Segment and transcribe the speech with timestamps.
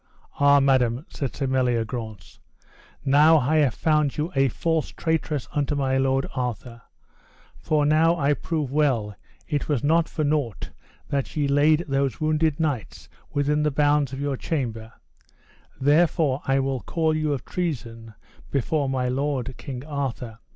[0.39, 2.39] Ah, madam, said Sir Meliagrance,
[3.05, 6.81] now I have found you a false traitress unto my lord Arthur;
[7.55, 9.13] for now I prove well
[9.47, 10.71] it was not for nought
[11.09, 14.93] that ye laid these wounded knights within the bounds of your chamber;
[15.79, 18.15] therefore I will call you of treason
[18.49, 20.39] before my lord, King Arthur.